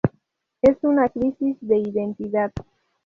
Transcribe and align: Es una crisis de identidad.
Es 0.63 0.77
una 0.81 1.09
crisis 1.09 1.57
de 1.61 1.77
identidad. 1.77 2.51